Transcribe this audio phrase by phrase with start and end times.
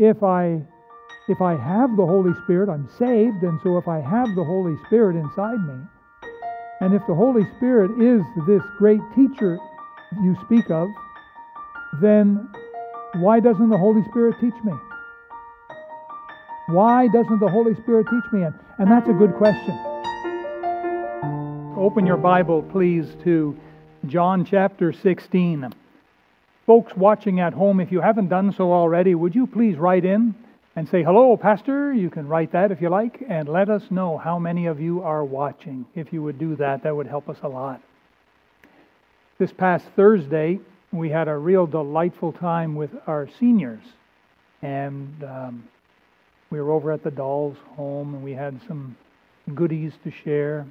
[0.00, 0.62] if I
[1.28, 4.74] if I have the Holy Spirit, I'm saved, and so if I have the Holy
[4.86, 5.78] Spirit inside me,
[6.80, 9.58] and if the Holy Spirit is this great teacher
[10.22, 10.88] you speak of,
[12.00, 12.48] then
[13.16, 14.72] why doesn't the Holy Spirit teach me?
[16.68, 18.42] Why doesn't the Holy Spirit teach me?
[18.42, 19.78] And, and that's a good question.
[21.76, 23.56] Open your Bible, please, to
[24.06, 25.72] John chapter 16.
[26.70, 30.36] Folks watching at home, if you haven't done so already, would you please write in
[30.76, 31.92] and say, Hello, Pastor?
[31.92, 35.02] You can write that if you like, and let us know how many of you
[35.02, 35.84] are watching.
[35.96, 37.82] If you would do that, that would help us a lot.
[39.36, 40.60] This past Thursday,
[40.92, 43.82] we had a real delightful time with our seniors.
[44.62, 45.68] And um,
[46.50, 48.96] we were over at the Dolls home, and we had some
[49.56, 50.68] goodies to share.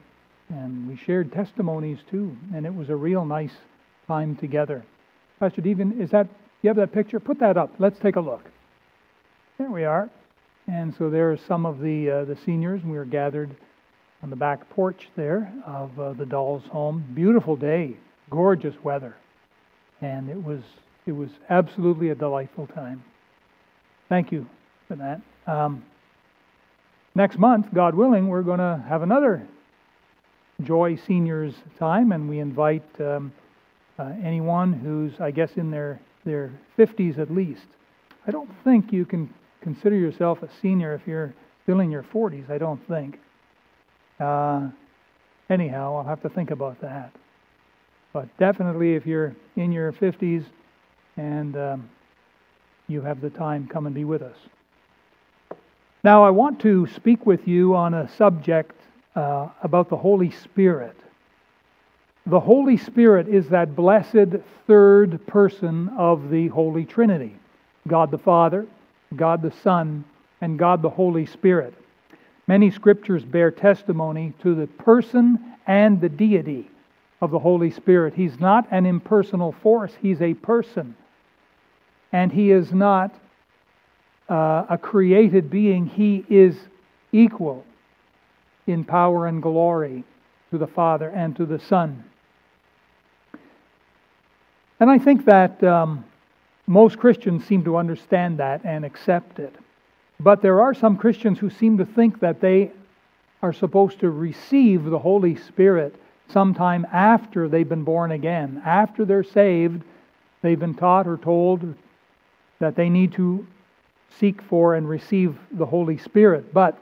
[0.47, 2.37] And we shared testimonies too.
[2.55, 3.57] And it was a real nice
[4.07, 4.85] time together.
[5.39, 6.27] Pastor Devian, is that,
[6.61, 7.19] you have that picture?
[7.19, 7.71] Put that up.
[7.79, 8.43] Let's take a look.
[9.57, 10.09] There we are.
[10.67, 13.55] And so there are some of the, uh, the seniors, and we were gathered
[14.21, 17.05] on the back porch there of uh, the doll's home.
[17.13, 17.95] Beautiful day,
[18.29, 19.15] gorgeous weather.
[20.01, 20.61] And it was,
[21.05, 23.03] it was absolutely a delightful time.
[24.09, 24.45] Thank you
[24.87, 25.21] for that.
[25.47, 25.83] Um,
[27.15, 29.47] next month, God willing, we're going to have another
[30.63, 33.31] Joy Seniors time, and we invite um,
[33.99, 37.65] uh, anyone who's, I guess, in their, their 50s at least.
[38.25, 41.33] I don't think you can consider yourself a senior if you're
[41.63, 43.19] still in your 40s, I don't think.
[44.19, 44.69] Uh,
[45.49, 47.11] anyhow, I'll have to think about that.
[48.13, 50.45] But definitely, if you're in your 50s
[51.17, 51.89] and um,
[52.87, 54.37] you have the time, come and be with us.
[56.03, 58.75] Now, I want to speak with you on a subject
[59.15, 60.95] uh, about the Holy Spirit.
[62.29, 67.35] The Holy Spirit is that blessed third person of the Holy Trinity
[67.87, 68.67] God the Father,
[69.15, 70.03] God the Son,
[70.39, 71.73] and God the Holy Spirit.
[72.45, 76.69] Many scriptures bear testimony to the person and the deity
[77.19, 78.13] of the Holy Spirit.
[78.13, 80.95] He's not an impersonal force, He's a person.
[82.11, 83.11] And He is not
[84.29, 86.55] uh, a created being, He is
[87.11, 87.65] equal
[88.67, 90.03] in power and glory
[90.51, 92.03] to the Father and to the Son.
[94.79, 96.05] And I think that um,
[96.67, 99.55] most Christians seem to understand that and accept it.
[100.19, 102.71] But there are some Christians who seem to think that they
[103.41, 105.95] are supposed to receive the Holy Spirit
[106.27, 108.61] sometime after they've been born again.
[108.65, 109.83] After they're saved,
[110.41, 111.73] they've been taught or told
[112.59, 113.47] that they need to
[114.19, 116.53] seek for and receive the Holy Spirit.
[116.53, 116.77] But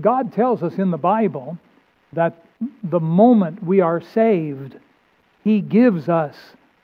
[0.00, 1.58] God tells us in the Bible
[2.12, 2.44] that
[2.82, 4.76] the moment we are saved,
[5.42, 6.36] He gives us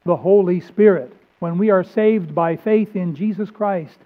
[0.05, 1.13] the Holy Spirit.
[1.39, 3.99] When we are saved by faith in Jesus Christ,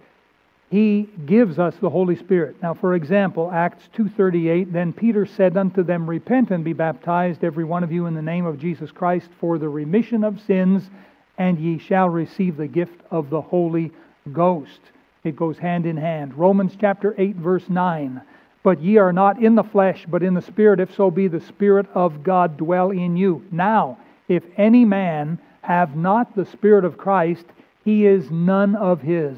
[0.71, 2.57] he gives us the Holy Spirit.
[2.63, 7.65] Now, for example, Acts 2:38, then Peter said unto them, Repent and be baptized every
[7.65, 10.91] one of you in the name of Jesus Christ for the remission of sins,
[11.39, 13.93] and ye shall receive the gift of the Holy
[14.33, 14.81] Ghost.
[15.23, 16.35] It goes hand in hand.
[16.37, 18.21] Romans chapter 8 verse 9.
[18.63, 21.41] But ye are not in the flesh, but in the Spirit, if so be the
[21.41, 23.45] Spirit of God dwell in you.
[23.53, 27.45] Now, if any man have not the Spirit of Christ,
[27.85, 29.37] he is none of his.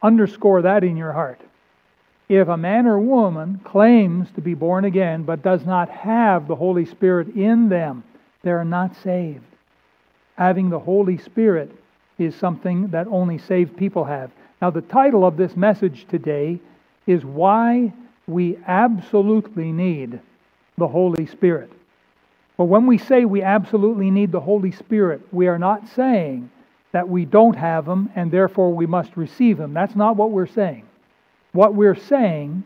[0.00, 1.40] Underscore that in your heart.
[2.28, 6.54] If a man or woman claims to be born again but does not have the
[6.54, 8.04] Holy Spirit in them,
[8.42, 9.44] they are not saved.
[10.36, 11.72] Having the Holy Spirit
[12.18, 14.30] is something that only saved people have.
[14.62, 16.60] Now, the title of this message today
[17.08, 17.92] is Why
[18.28, 20.20] We Absolutely Need
[20.78, 21.72] the Holy Spirit.
[22.56, 26.50] But when we say we absolutely need the Holy Spirit, we are not saying
[26.92, 29.74] that we don't have Him and therefore we must receive Him.
[29.74, 30.84] That's not what we're saying.
[31.52, 32.64] What we're saying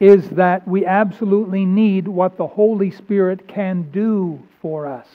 [0.00, 5.06] is that we absolutely need what the Holy Spirit can do for us.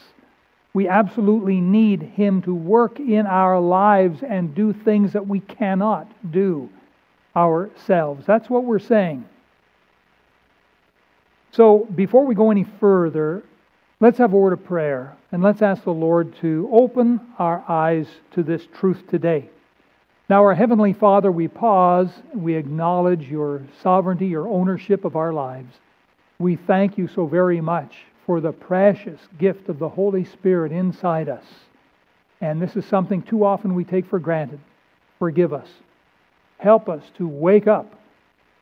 [0.73, 6.07] We absolutely need Him to work in our lives and do things that we cannot
[6.31, 6.69] do
[7.35, 8.25] ourselves.
[8.25, 9.25] That's what we're saying.
[11.51, 13.43] So, before we go any further,
[14.01, 18.07] Let's have a word of prayer and let's ask the Lord to open our eyes
[18.31, 19.47] to this truth today.
[20.27, 25.75] Now, our Heavenly Father, we pause, we acknowledge your sovereignty, your ownership of our lives.
[26.39, 27.95] We thank you so very much
[28.25, 31.45] for the precious gift of the Holy Spirit inside us.
[32.41, 34.61] And this is something too often we take for granted.
[35.19, 35.67] Forgive us.
[36.57, 38.01] Help us to wake up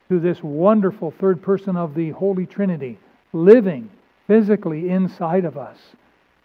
[0.09, 2.99] to this wonderful third person of the Holy Trinity,
[3.31, 3.89] living
[4.29, 5.75] physically inside of us.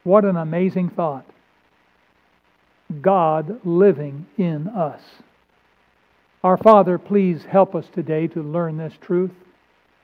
[0.05, 1.27] What an amazing thought.
[3.03, 5.03] God living in us.
[6.43, 9.33] Our Father, please help us today to learn this truth.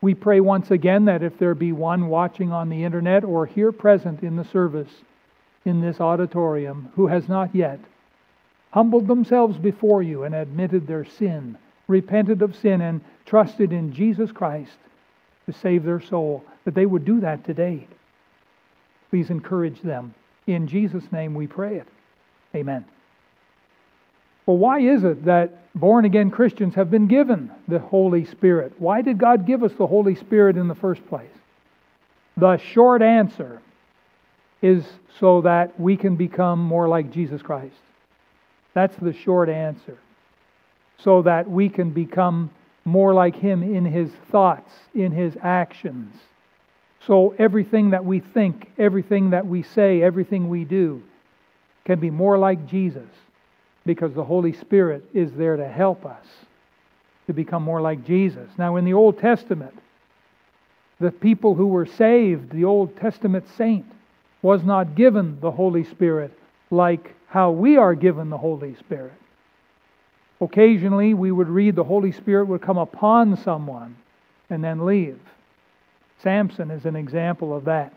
[0.03, 3.73] We pray once again that if there be one watching on the internet or here
[3.73, 4.91] present in the service
[5.65, 7.81] in this auditorium who has not yet
[8.73, 11.57] humbled themselves before you and admitted their sin,
[11.89, 14.77] repented of sin, and trusted in Jesus Christ
[15.47, 17.87] to save their soul, that they would do that today.
[19.11, 20.15] Please encourage them.
[20.47, 21.89] In Jesus' name we pray it.
[22.55, 22.85] Amen.
[24.47, 28.73] Well, why is it that born again Christians have been given the Holy Spirit?
[28.79, 31.31] Why did God give us the Holy Spirit in the first place?
[32.37, 33.61] The short answer
[34.63, 34.85] is
[35.19, 37.77] so that we can become more like Jesus Christ.
[38.75, 39.99] That's the short answer.
[40.99, 42.51] So that we can become
[42.85, 46.15] more like Him in His thoughts, in His actions.
[47.07, 51.03] So everything that we think, everything that we say, everything we do
[51.85, 53.09] can be more like Jesus
[53.87, 56.27] because the Holy Spirit is there to help us
[57.27, 58.49] to become more like Jesus.
[58.59, 59.75] Now, in the Old Testament,
[60.99, 63.87] the people who were saved, the Old Testament saint,
[64.43, 66.37] was not given the Holy Spirit
[66.71, 69.15] like how we are given the Holy Spirit.
[70.41, 73.97] Occasionally, we would read the Holy Spirit would come upon someone
[74.49, 75.21] and then leave.
[76.23, 77.93] Samson is an example of that.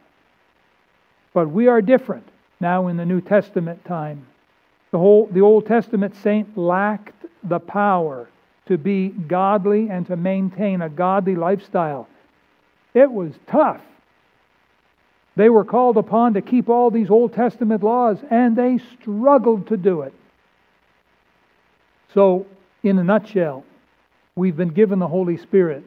[1.34, 2.28] But we are different
[2.60, 4.26] now in the New Testament time.
[4.92, 8.30] The, whole, the Old Testament saint lacked the power
[8.68, 12.08] to be godly and to maintain a godly lifestyle.
[12.94, 13.82] It was tough.
[15.36, 19.78] They were called upon to keep all these Old Testament laws, and they struggled to
[19.78, 20.14] do it.
[22.14, 22.46] So,
[22.84, 23.66] in a nutshell,
[24.36, 25.84] we've been given the Holy Spirit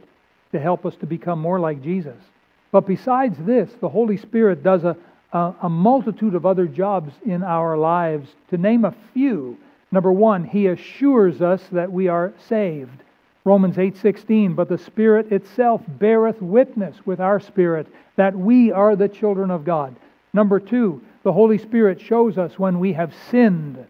[0.56, 2.16] to help us to become more like Jesus.
[2.72, 4.96] But besides this, the Holy Spirit does a,
[5.32, 8.30] a, a multitude of other jobs in our lives.
[8.50, 9.58] To name a few,
[9.92, 13.02] number one, He assures us that we are saved.
[13.44, 17.86] Romans 8:16 but the spirit itself beareth witness with our spirit
[18.16, 19.94] that we are the children of God.
[20.32, 23.84] Number 2 the Holy Spirit shows us when we have sinned.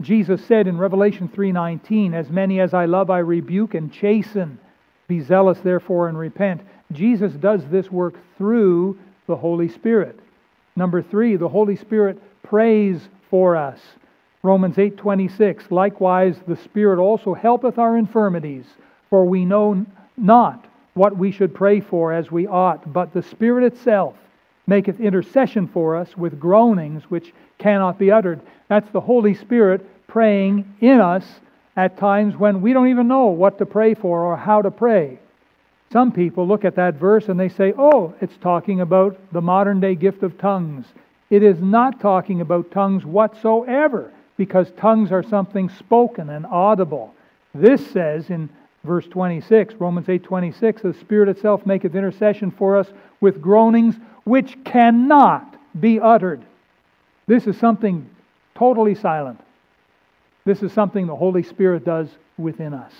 [0.00, 4.58] Jesus said in Revelation 3:19 as many as I love I rebuke and chasten
[5.08, 6.62] be zealous therefore and repent.
[6.92, 10.18] Jesus does this work through the Holy Spirit.
[10.76, 13.80] Number three, the Holy Spirit prays for us.
[14.42, 18.64] Romans 8:26 Likewise the Spirit also helpeth our infirmities
[19.10, 19.84] for we know
[20.16, 20.64] not
[20.94, 24.14] what we should pray for as we ought but the Spirit itself
[24.68, 30.64] maketh intercession for us with groanings which cannot be uttered that's the Holy Spirit praying
[30.80, 31.40] in us
[31.76, 35.18] at times when we don't even know what to pray for or how to pray
[35.92, 39.80] some people look at that verse and they say, oh, it's talking about the modern
[39.80, 40.86] day gift of tongues.
[41.30, 47.14] It is not talking about tongues whatsoever because tongues are something spoken and audible.
[47.54, 48.48] This says in
[48.84, 52.88] verse 26, Romans 8:26, the Spirit itself maketh intercession for us
[53.20, 56.42] with groanings which cannot be uttered.
[57.26, 58.08] This is something
[58.54, 59.40] totally silent.
[60.46, 62.08] This is something the Holy Spirit does
[62.38, 62.92] within us.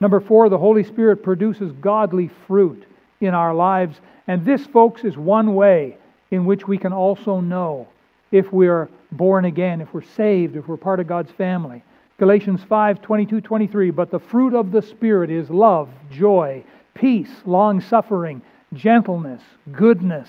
[0.00, 2.86] Number four, the Holy Spirit produces godly fruit
[3.20, 4.00] in our lives.
[4.28, 5.98] And this, folks, is one way
[6.30, 7.88] in which we can also know
[8.30, 11.82] if we're born again, if we're saved, if we're part of God's family.
[12.18, 13.90] Galatians 5 22 23.
[13.90, 16.62] But the fruit of the Spirit is love, joy,
[16.94, 18.42] peace, long suffering,
[18.72, 19.42] gentleness,
[19.72, 20.28] goodness,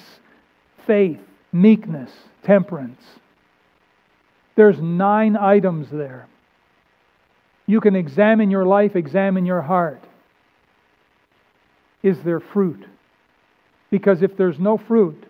[0.88, 1.20] faith,
[1.52, 2.12] meekness,
[2.44, 3.02] temperance.
[4.56, 6.28] There's nine items there.
[7.68, 10.02] You can examine your life, examine your heart.
[12.04, 12.86] Is there fruit?
[13.90, 15.24] Because if there's no fruit,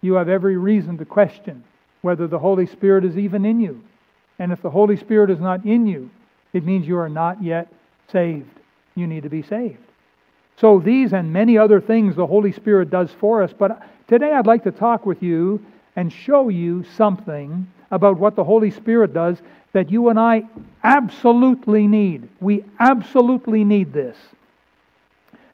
[0.00, 1.64] you have every reason to question
[2.02, 3.82] whether the Holy Spirit is even in you.
[4.38, 6.10] And if the Holy Spirit is not in you,
[6.52, 7.72] it means you are not yet
[8.12, 8.50] saved.
[8.94, 9.78] You need to be saved.
[10.60, 13.52] So, these and many other things the Holy Spirit does for us.
[13.56, 18.44] But today I'd like to talk with you and show you something about what the
[18.44, 19.38] Holy Spirit does
[19.72, 20.44] that you and I
[20.82, 22.28] absolutely need.
[22.40, 24.16] We absolutely need this.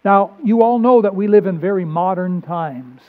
[0.05, 3.01] Now, you all know that we live in very modern times.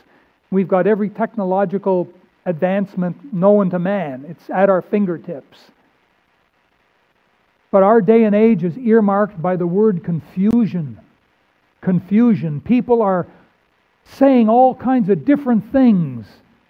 [0.49, 2.07] We've got every technological
[2.45, 5.57] advancement known to man, it's at our fingertips.
[7.71, 10.97] But our day and age is earmarked by the word confusion.
[11.81, 12.61] Confusion.
[12.61, 13.27] People are
[14.05, 16.25] saying all kinds of different things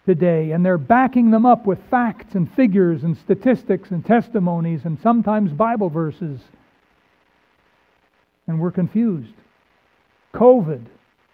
[0.05, 4.99] today, and they're backing them up with facts and figures and statistics and testimonies and
[5.01, 6.39] sometimes Bible verses.
[8.47, 9.33] And we're confused.
[10.33, 10.85] COVID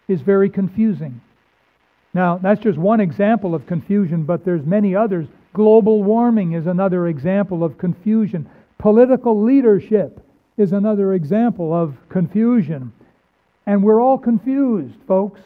[0.08, 1.22] is very confusing.
[2.14, 5.28] Now, that's just one example of confusion, but there's many others.
[5.54, 8.50] Global warming is another example of confusion.
[8.78, 10.26] Political leadership
[10.58, 12.94] is another example of confusion.
[13.66, 15.40] And we're all confused, folks.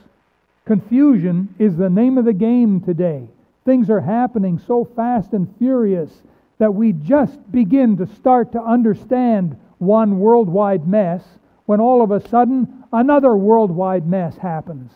[0.66, 3.28] Confusion is the name of the game today.
[3.66, 6.12] Things are happening so fast and furious
[6.58, 11.24] that we just begin to start to understand one worldwide mess
[11.66, 14.92] when all of a sudden another worldwide mess happens.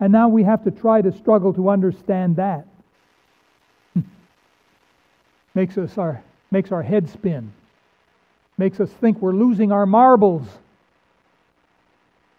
[0.00, 2.66] And now we have to try to struggle to understand that.
[5.54, 7.52] makes us our makes our head spin.
[8.58, 10.46] Makes us think we're losing our marbles.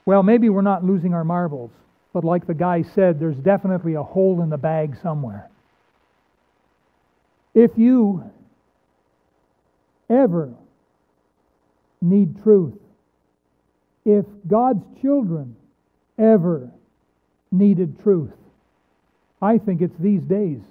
[0.06, 1.72] Well, maybe we're not losing our marbles.
[2.14, 5.50] But like the guy said, there's definitely a hole in the bag somewhere.
[7.56, 8.24] If you
[10.10, 10.54] ever
[12.02, 12.78] need truth,
[14.06, 15.56] if God's children
[16.20, 16.70] ever
[17.52, 18.34] needed truth,
[19.42, 20.62] I think it's these days.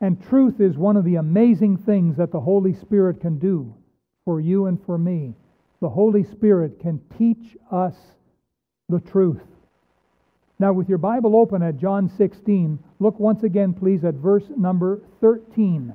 [0.00, 3.74] And truth is one of the amazing things that the Holy Spirit can do
[4.24, 5.34] for you and for me.
[5.80, 7.94] The Holy Spirit can teach us
[8.88, 9.42] the truth.
[10.58, 15.00] Now, with your Bible open at John 16, look once again, please, at verse number
[15.20, 15.94] 13.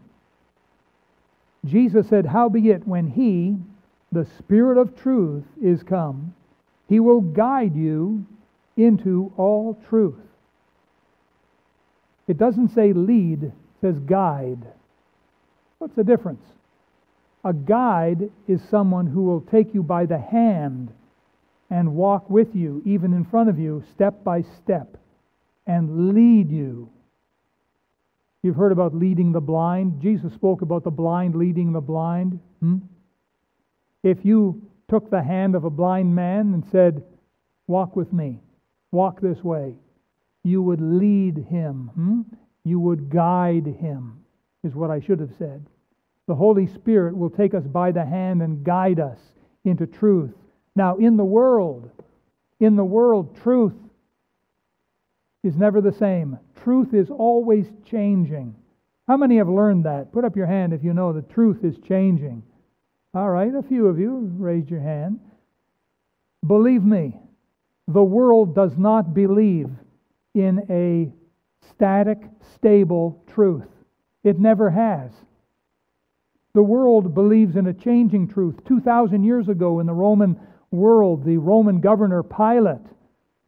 [1.65, 3.58] Jesus said, Howbeit, when He,
[4.12, 6.36] the Spirit of truth, is come,
[6.88, 8.25] He will guide you
[8.77, 10.15] into all truth.
[12.27, 14.65] It doesn't say lead, it says guide.
[15.80, 16.44] What's the difference?
[17.44, 20.94] A guide is someone who will take you by the hand
[21.72, 24.98] and walk with you, even in front of you, step by step,
[25.66, 26.90] and lead you.
[28.44, 30.01] You've heard about leading the blind.
[30.01, 32.40] Jesus spoke about the blind leading the blind.
[32.60, 32.80] Hmm?
[34.04, 37.04] If you took the hand of a blind man and said,
[37.68, 38.40] Walk with me,
[38.92, 39.75] walk this way,
[40.44, 41.92] you would lead him.
[41.96, 42.22] Hmm?
[42.66, 44.25] You would guide him,
[44.63, 45.66] is what I should have said.
[46.28, 49.20] The Holy Spirit will take us by the hand and guide us
[49.63, 50.34] into truth.
[50.75, 51.90] Now, in the world,
[52.60, 53.74] in the world, truth
[55.44, 56.38] is never the same.
[56.63, 58.56] Truth is always changing.
[59.08, 60.13] How many have learned that?
[60.13, 62.44] Put up your hand if you know the truth is changing.
[63.13, 65.20] All right, a few of you raised your hand.
[66.46, 67.18] Believe me,
[67.88, 69.70] the world does not believe
[70.34, 71.12] in a
[71.68, 72.20] static,
[72.56, 73.68] stable truth.
[74.24, 75.12] It never has.
[76.54, 78.63] The world believes in a changing truth.
[78.66, 80.40] 2,000 years ago in the Roman
[80.72, 82.86] world, the Roman governor Pilate,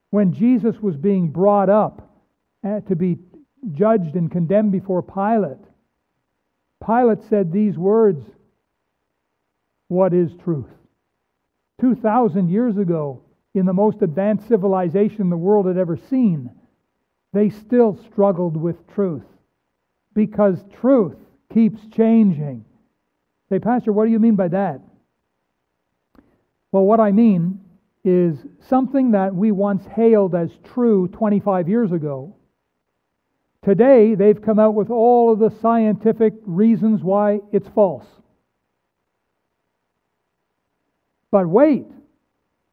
[0.09, 2.09] when Jesus was being brought up
[2.63, 3.17] uh, to be
[3.71, 5.57] judged and condemned before Pilate,
[6.85, 8.23] Pilate said these words
[9.87, 10.69] What is truth?
[11.81, 13.21] 2,000 years ago,
[13.53, 16.49] in the most advanced civilization the world had ever seen,
[17.33, 19.25] they still struggled with truth
[20.13, 21.17] because truth
[21.53, 22.65] keeps changing.
[23.49, 24.81] Say, Pastor, what do you mean by that?
[26.73, 27.59] Well, what I mean
[28.03, 28.35] is
[28.67, 32.35] something that we once hailed as true 25 years ago.
[33.61, 38.07] Today, they've come out with all of the scientific reasons why it's false.
[41.29, 41.85] But wait,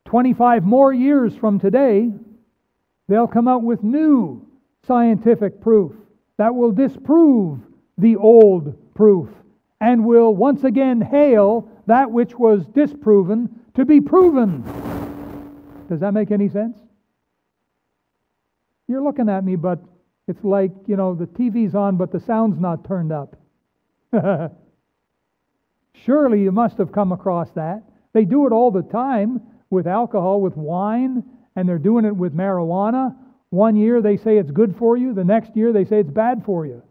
[0.07, 2.11] 25 more years from today,
[3.07, 4.47] they'll come out with new
[4.87, 5.93] scientific proof
[6.39, 7.61] that will disprove
[7.99, 9.29] the old proof
[9.79, 14.63] and will once again hail that which was disproven to be proven.
[15.89, 16.77] Does that make any sense?
[18.87, 19.81] You're looking at me, but
[20.29, 23.37] it's like, you know, the TV's on, but the sound's not turned up.
[26.05, 27.83] Surely you must have come across that.
[28.13, 31.23] They do it all the time with alcohol, with wine,
[31.57, 33.17] and they're doing it with marijuana.
[33.49, 36.45] One year they say it's good for you, the next year they say it's bad
[36.45, 36.83] for you.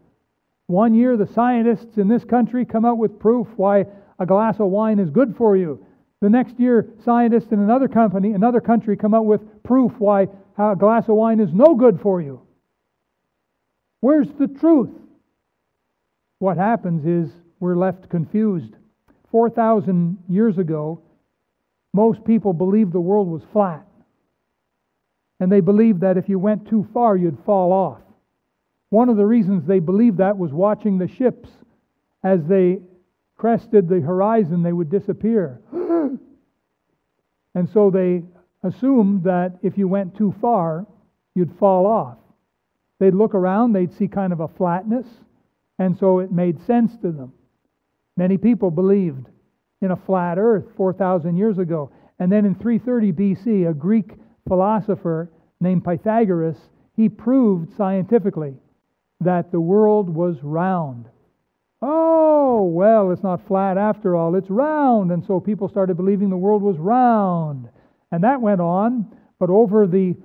[0.66, 3.86] One year the scientists in this country come out with proof why
[4.18, 5.84] a glass of wine is good for you.
[6.20, 10.76] The next year, scientists in another company, another country, come out with proof why a
[10.76, 12.42] glass of wine is no good for you.
[14.00, 14.90] Where's the truth?
[16.38, 18.74] What happens is we're left confused.
[19.30, 21.02] 4,000 years ago,
[21.92, 23.86] most people believed the world was flat.
[25.38, 28.00] And they believed that if you went too far, you'd fall off.
[28.90, 31.48] One of the reasons they believed that was watching the ships
[32.22, 32.80] as they
[33.36, 35.60] crested the horizon, they would disappear.
[37.54, 38.22] and so they
[38.62, 40.86] assumed that if you went too far,
[41.34, 42.18] you'd fall off.
[42.98, 45.06] They'd look around, they'd see kind of a flatness,
[45.78, 47.32] and so it made sense to them.
[48.16, 49.28] Many people believed
[49.80, 51.90] in a flat earth 4,000 years ago.
[52.18, 54.12] And then in 330 BC, a Greek
[54.46, 55.30] philosopher
[55.60, 56.58] named Pythagoras,
[56.96, 58.54] he proved scientifically
[59.20, 61.06] that the world was round.
[61.80, 65.12] Oh, oh, well, it's not flat after all, it's round.
[65.12, 67.68] And so people started believing the world was round.
[68.10, 69.06] And that went on,
[69.38, 70.16] but over the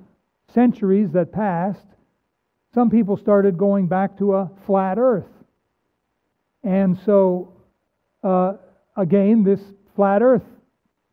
[0.54, 1.86] centuries that passed,
[2.74, 5.30] some people started going back to a flat earth.
[6.64, 7.54] And so,
[8.24, 8.54] uh,
[8.98, 9.62] again, this
[9.96, 10.44] flat earth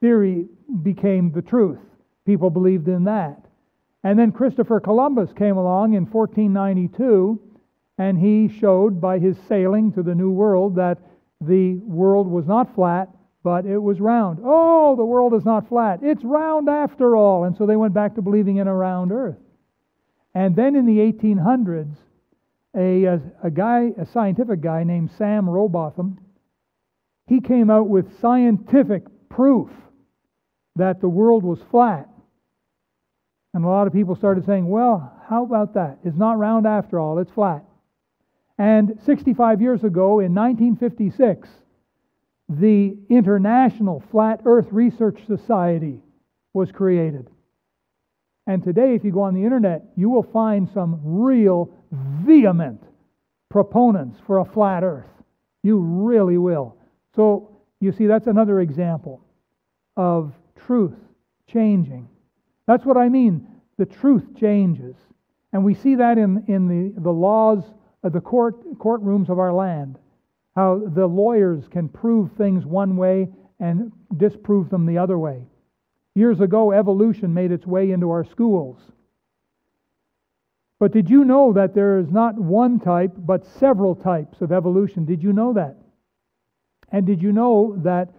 [0.00, 0.46] theory
[0.82, 1.78] became the truth.
[2.24, 3.44] People believed in that.
[4.02, 7.38] And then Christopher Columbus came along in 1492
[8.02, 10.98] and he showed by his sailing to the New World that
[11.40, 13.08] the world was not flat,
[13.44, 14.40] but it was round.
[14.44, 16.00] Oh, the world is not flat.
[16.02, 17.44] It's round after all.
[17.44, 19.38] And so they went back to believing in a round earth.
[20.34, 21.94] And then in the 1800s,
[22.76, 26.18] a, a, guy, a scientific guy named Sam Rowbotham,
[27.28, 29.70] he came out with scientific proof
[30.74, 32.08] that the world was flat.
[33.54, 35.98] And a lot of people started saying, well, how about that?
[36.04, 37.64] It's not round after all, it's flat.
[38.62, 41.48] And 65 years ago, in 1956,
[42.48, 45.98] the International Flat Earth Research Society
[46.54, 47.28] was created.
[48.46, 52.80] And today, if you go on the internet, you will find some real vehement
[53.48, 55.10] proponents for a flat earth.
[55.64, 56.76] You really will.
[57.16, 57.50] So,
[57.80, 59.24] you see, that's another example
[59.96, 60.94] of truth
[61.48, 62.08] changing.
[62.68, 63.44] That's what I mean.
[63.76, 64.94] The truth changes.
[65.52, 67.64] And we see that in, in the, the laws
[68.04, 69.98] Uh, the court, courtrooms of our land.
[70.54, 73.28] How the lawyers can prove things one way
[73.58, 75.46] and disprove them the other way.
[76.14, 78.78] Years ago, evolution made its way into our schools.
[80.78, 85.04] But did you know that there is not one type, but several types of evolution?
[85.04, 85.76] Did you know that?
[86.90, 88.10] And did you know that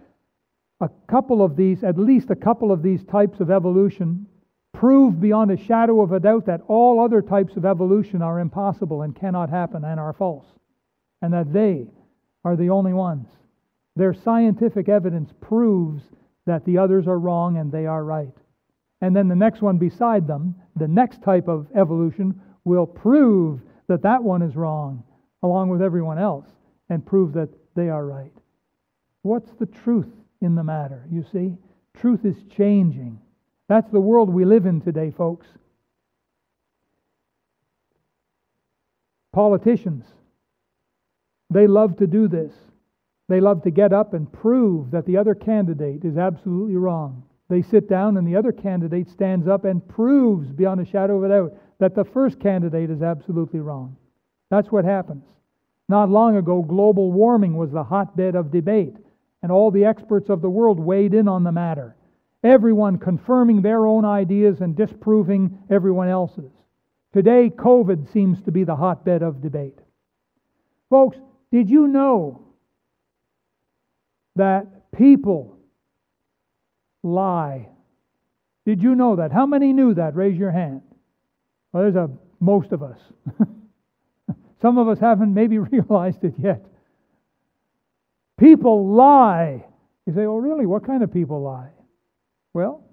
[0.80, 4.26] a couple of these, at least a couple of these types of evolution,
[4.84, 9.00] prove beyond a shadow of a doubt that all other types of evolution are impossible
[9.00, 10.44] and cannot happen and are false,
[11.22, 11.86] and that they
[12.44, 13.26] are the only ones.
[13.96, 16.02] Their scientific evidence proves
[16.44, 18.36] that the others are wrong and they are right.
[19.00, 24.02] And then the next one beside them, the next type of evolution, will prove that
[24.02, 25.02] that one is wrong,
[25.42, 26.50] along with everyone else,
[26.90, 28.34] and prove that they are right.
[29.22, 31.08] What's the truth in the matter?
[31.10, 31.56] You see,
[31.94, 33.18] truth is changing.
[33.68, 35.46] That's the world we live in today, folks.
[39.32, 40.04] Politicians,
[41.50, 42.52] they love to do this.
[43.28, 47.24] They love to get up and prove that the other candidate is absolutely wrong.
[47.48, 51.24] They sit down and the other candidate stands up and proves beyond a shadow of
[51.24, 53.96] a doubt that the first candidate is absolutely wrong.
[54.50, 55.24] That's what happens.
[55.88, 58.96] Not long ago, global warming was the hotbed of debate,
[59.42, 61.94] and all the experts of the world weighed in on the matter,
[62.44, 66.52] everyone confirming their own ideas and disproving everyone else's.
[67.12, 69.78] Today, COVID seems to be the hotbed of debate.
[70.90, 71.16] Folks,
[71.50, 72.42] did you know
[74.36, 75.58] that people
[77.02, 77.68] lie.
[78.64, 79.30] Did you know that?
[79.30, 80.16] How many knew that?
[80.16, 80.82] Raise your hand.
[81.72, 82.98] Well, there's a most of us.
[84.62, 86.64] Some of us haven't maybe realized it yet.
[88.38, 89.64] People lie.
[90.06, 90.66] You say, oh, really?
[90.66, 91.70] What kind of people lie?
[92.54, 92.84] Well,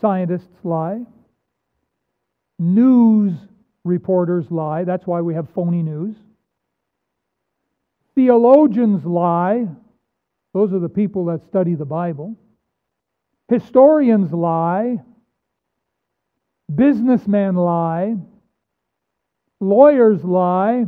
[0.00, 1.02] scientists lie.
[2.60, 3.32] News
[3.84, 4.84] reporters lie.
[4.84, 6.14] That's why we have phony news.
[8.14, 9.66] Theologians lie.
[10.54, 12.36] Those are the people that study the Bible.
[13.48, 15.02] Historians lie.
[16.72, 18.16] Businessmen lie.
[19.60, 20.86] Lawyers lie.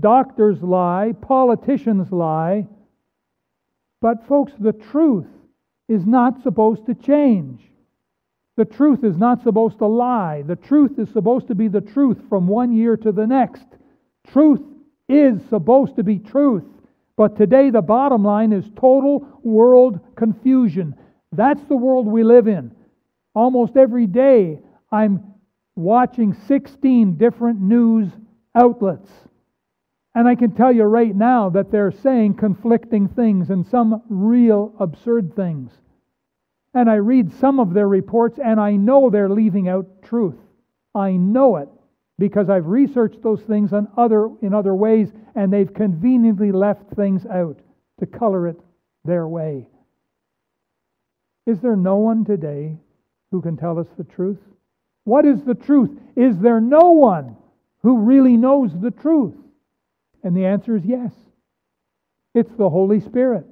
[0.00, 1.12] Doctors lie.
[1.20, 2.66] Politicians lie.
[4.00, 5.26] But, folks, the truth
[5.88, 7.60] is not supposed to change.
[8.56, 10.42] The truth is not supposed to lie.
[10.42, 13.66] The truth is supposed to be the truth from one year to the next.
[14.26, 14.62] Truth
[15.08, 16.64] is supposed to be truth.
[17.16, 20.94] But today, the bottom line is total world confusion.
[21.32, 22.72] That's the world we live in.
[23.34, 24.58] Almost every day,
[24.90, 25.34] I'm
[25.76, 28.08] watching 16 different news
[28.54, 29.10] outlets.
[30.18, 34.74] And I can tell you right now that they're saying conflicting things and some real
[34.80, 35.70] absurd things.
[36.74, 40.34] And I read some of their reports and I know they're leaving out truth.
[40.92, 41.68] I know it
[42.18, 47.24] because I've researched those things in other, in other ways, and they've conveniently left things
[47.26, 47.60] out
[48.00, 48.60] to color it
[49.04, 49.68] their way.
[51.46, 52.76] Is there no one today
[53.30, 54.40] who can tell us the truth?
[55.04, 55.96] What is the truth?
[56.16, 57.36] Is there no one
[57.82, 59.34] who really knows the truth?
[60.22, 61.12] And the answer is yes.
[62.34, 63.46] It's the Holy Spirit.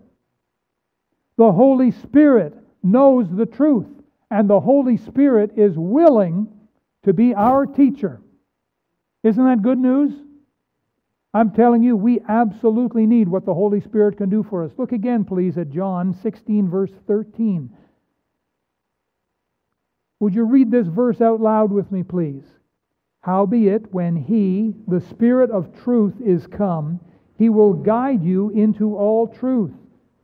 [1.36, 3.88] The Holy Spirit knows the truth,
[4.30, 6.48] and the Holy Spirit is willing
[7.04, 8.20] to be our teacher.
[9.22, 10.12] Isn't that good news?
[11.34, 14.72] I'm telling you, we absolutely need what the Holy Spirit can do for us.
[14.78, 17.70] Look again, please, at John 16, verse 13.
[20.20, 22.44] Would you read this verse out loud with me, please?
[23.26, 27.00] Howbeit, when He, the Spirit of truth, is come,
[27.36, 29.72] He will guide you into all truth.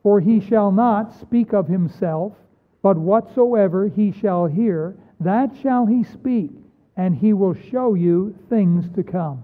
[0.04, 2.32] For He shall not speak of Himself,
[2.80, 6.52] but whatsoever He shall hear, that shall He speak,
[6.96, 9.42] and He will show you things to come.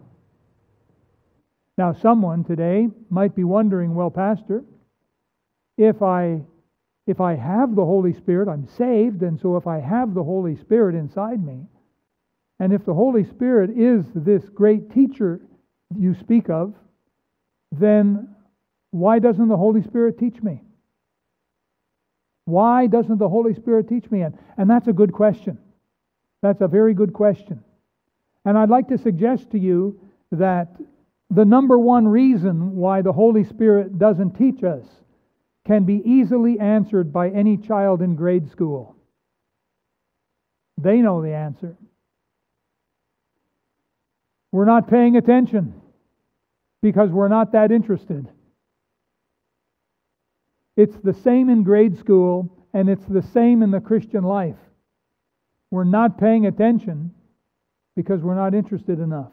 [1.76, 4.62] Now, someone today might be wondering, well, Pastor,
[5.76, 6.42] if I
[7.08, 10.54] if I have the Holy Spirit, I'm saved, and so if I have the Holy
[10.54, 11.66] Spirit inside me,
[12.60, 15.40] and if the Holy Spirit is this great teacher
[15.96, 16.74] you speak of,
[17.72, 18.34] then
[18.90, 20.62] why doesn't the Holy Spirit teach me?
[22.46, 24.22] Why doesn't the Holy Spirit teach me?
[24.22, 25.58] And, and that's a good question.
[26.42, 27.62] That's a very good question.
[28.44, 30.00] And I'd like to suggest to you
[30.32, 30.68] that
[31.30, 34.84] the number one reason why the Holy Spirit doesn't teach us
[35.66, 38.96] can be easily answered by any child in grade school.
[40.78, 41.76] They know the answer.
[44.52, 45.74] We're not paying attention
[46.82, 48.28] because we're not that interested.
[50.76, 54.56] It's the same in grade school and it's the same in the Christian life.
[55.70, 57.12] We're not paying attention
[57.96, 59.32] because we're not interested enough.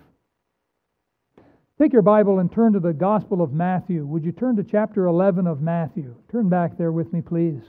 [1.79, 4.05] Take your Bible and turn to the Gospel of Matthew.
[4.05, 6.15] Would you turn to chapter 11 of Matthew?
[6.31, 7.61] Turn back there with me, please.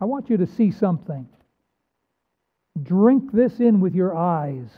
[0.00, 1.26] I want you to see something.
[2.82, 4.68] Drink this in with your eyes.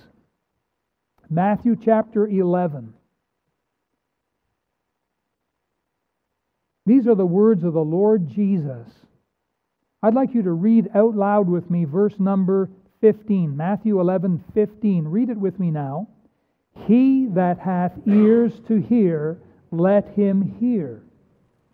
[1.28, 2.94] Matthew chapter 11.
[6.84, 8.86] These are the words of the Lord Jesus.
[10.02, 13.56] I'd like you to read out loud with me verse number 15.
[13.56, 15.08] Matthew 11, 15.
[15.08, 16.08] Read it with me now.
[16.86, 19.38] He that hath ears to hear,
[19.70, 21.02] let him hear.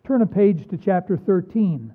[0.05, 1.93] Turn a page to chapter 13,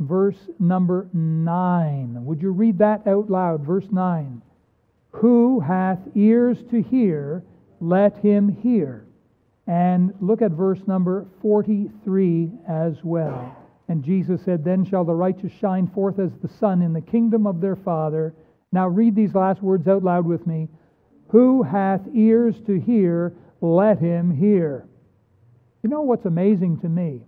[0.00, 2.24] verse number 9.
[2.24, 3.64] Would you read that out loud?
[3.64, 4.40] Verse 9.
[5.12, 7.44] Who hath ears to hear,
[7.80, 9.06] let him hear.
[9.66, 13.56] And look at verse number 43 as well.
[13.88, 17.46] And Jesus said, Then shall the righteous shine forth as the sun in the kingdom
[17.46, 18.34] of their Father.
[18.72, 20.68] Now read these last words out loud with me.
[21.28, 24.86] Who hath ears to hear, let him hear.
[25.82, 27.26] You know what's amazing to me?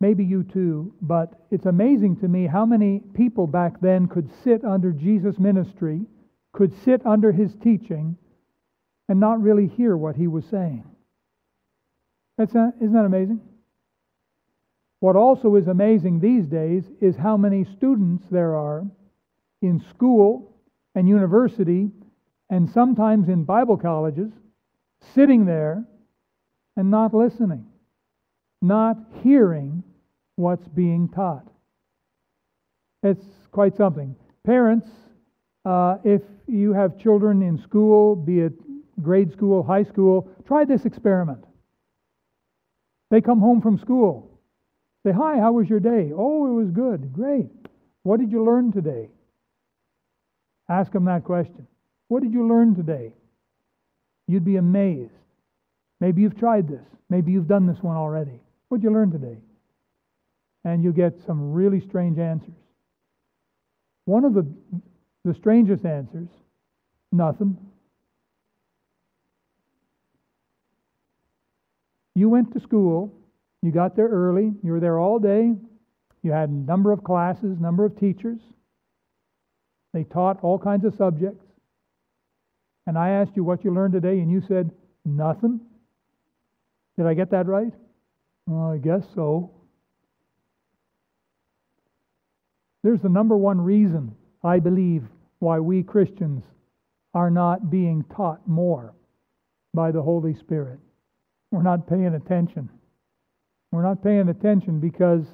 [0.00, 4.64] Maybe you too, but it's amazing to me how many people back then could sit
[4.64, 6.02] under Jesus' ministry,
[6.54, 8.16] could sit under his teaching,
[9.08, 10.84] and not really hear what he was saying.
[12.38, 13.40] That's not, isn't that amazing?
[15.00, 18.86] What also is amazing these days is how many students there are
[19.60, 20.56] in school
[20.94, 21.90] and university
[22.48, 24.30] and sometimes in Bible colleges,
[25.14, 25.84] sitting there
[26.76, 27.66] and not listening,
[28.62, 29.82] not hearing
[30.36, 31.46] what's being taught.
[33.02, 34.16] It's quite something.
[34.44, 34.86] Parents,
[35.64, 38.52] uh, if you have children in school, be it
[39.02, 41.44] grade school, high school, try this experiment.
[43.10, 44.30] They come home from school.
[45.04, 46.10] Say, Hi, how was your day?
[46.14, 47.12] Oh, it was good.
[47.12, 47.50] Great.
[48.02, 49.08] What did you learn today?
[50.68, 51.66] Ask them that question.
[52.08, 53.12] What did you learn today?
[54.26, 55.12] You'd be amazed.
[56.00, 56.84] Maybe you've tried this.
[57.10, 58.40] Maybe you've done this one already.
[58.68, 59.36] What did you learn today?
[60.64, 62.54] And you get some really strange answers.
[64.06, 64.46] One of the,
[65.24, 66.28] the strangest answers
[67.10, 67.56] nothing.
[72.14, 73.12] You went to school,
[73.62, 75.54] you got there early, you were there all day,
[76.22, 78.40] you had a number of classes, number of teachers.
[79.92, 81.44] They taught all kinds of subjects
[82.86, 84.70] and I asked you what you learned today, and you said
[85.04, 85.60] nothing?
[86.96, 87.72] Did I get that right?
[88.46, 89.50] Well, I guess so.
[92.82, 95.04] There's the number one reason, I believe,
[95.38, 96.44] why we Christians
[97.14, 98.94] are not being taught more
[99.72, 100.78] by the Holy Spirit.
[101.50, 102.68] We're not paying attention.
[103.72, 105.24] We're not paying attention because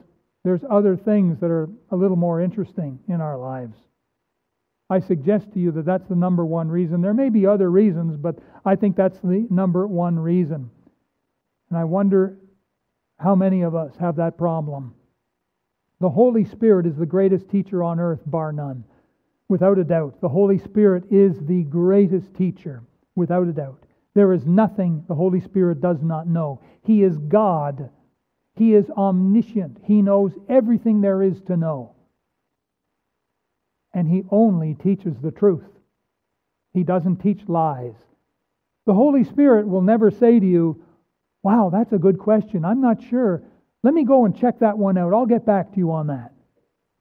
[0.44, 3.76] there's other things that are a little more interesting in our lives.
[4.88, 7.00] I suggest to you that that's the number one reason.
[7.00, 10.70] There may be other reasons, but I think that's the number one reason.
[11.68, 12.36] And I wonder
[13.18, 14.94] how many of us have that problem.
[16.00, 18.84] The Holy Spirit is the greatest teacher on earth, bar none.
[19.50, 20.18] Without a doubt.
[20.22, 22.82] The Holy Spirit is the greatest teacher,
[23.14, 23.82] without a doubt.
[24.14, 26.62] There is nothing the Holy Spirit does not know.
[26.82, 27.90] He is God.
[28.56, 29.76] He is omniscient.
[29.84, 31.94] He knows everything there is to know
[33.92, 35.64] and he only teaches the truth.
[36.72, 37.94] He doesn't teach lies.
[38.86, 40.82] The Holy Spirit will never say to you,
[41.42, 42.64] Wow, that's a good question.
[42.64, 43.42] I'm not sure.
[43.82, 45.14] Let me go and check that one out.
[45.14, 46.32] I'll get back to you on that.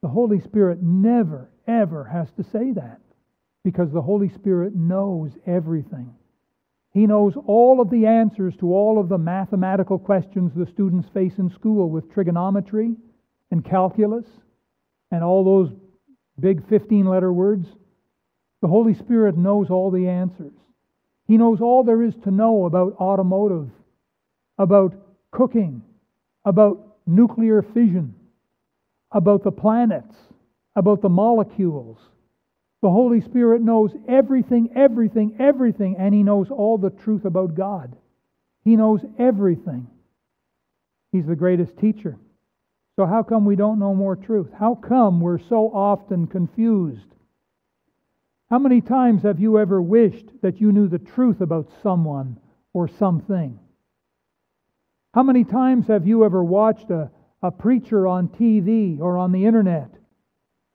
[0.02, 3.00] The Holy Spirit never, ever has to say that
[3.64, 6.14] because the Holy Spirit knows everything.
[6.92, 11.38] He knows all of the answers to all of the mathematical questions the students face
[11.38, 12.96] in school with trigonometry
[13.50, 14.26] and calculus
[15.10, 15.72] and all those
[16.38, 17.68] big 15 letter words.
[18.62, 20.52] The Holy Spirit knows all the answers.
[21.26, 23.70] He knows all there is to know about automotive,
[24.58, 24.94] about
[25.30, 25.82] cooking,
[26.44, 28.14] about nuclear fission,
[29.12, 30.16] about the planets,
[30.76, 31.98] about the molecules.
[32.82, 37.96] The Holy Spirit knows everything, everything, everything, and He knows all the truth about God.
[38.64, 39.88] He knows everything.
[41.12, 42.16] He's the greatest teacher.
[42.96, 44.48] So, how come we don't know more truth?
[44.58, 47.06] How come we're so often confused?
[48.48, 52.38] How many times have you ever wished that you knew the truth about someone
[52.72, 53.58] or something?
[55.14, 57.10] How many times have you ever watched a,
[57.42, 59.90] a preacher on TV or on the internet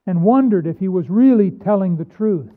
[0.06, 2.52] and wondered if he was really telling the truth?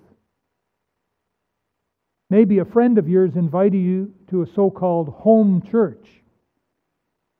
[2.29, 6.07] Maybe a friend of yours invited you to a so called home church.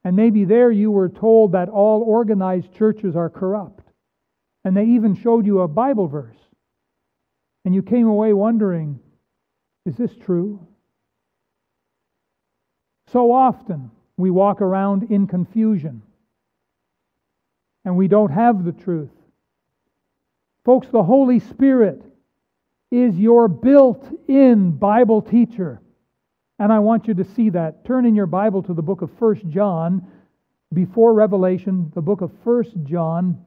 [0.04, 3.88] And maybe there you were told that all organized churches are corrupt.
[4.64, 6.38] And they even showed you a Bible verse.
[7.66, 9.00] And you came away wondering,
[9.86, 10.66] is this true?
[13.12, 16.02] So often we walk around in confusion
[17.86, 19.10] and we don't have the truth.
[20.66, 22.04] Folks, the Holy Spirit
[22.92, 25.82] is your built in Bible teacher.
[26.58, 27.86] And I want you to see that.
[27.86, 30.06] Turn in your Bible to the book of 1 John,
[30.74, 33.44] before Revelation, the book of 1 John.